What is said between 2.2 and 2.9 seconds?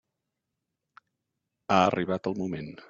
el moment.